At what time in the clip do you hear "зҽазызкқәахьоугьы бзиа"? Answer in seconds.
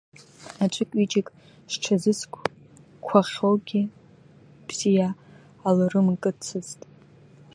1.71-5.09